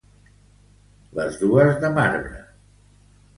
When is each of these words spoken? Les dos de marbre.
Les 1.19 1.37
dos 1.43 1.75
de 1.85 1.93
marbre. 1.99 2.41